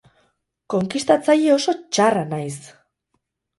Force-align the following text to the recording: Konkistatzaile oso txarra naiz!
Konkistatzaile 0.73 1.53
oso 1.57 1.77
txarra 1.77 2.25
naiz! 2.35 2.59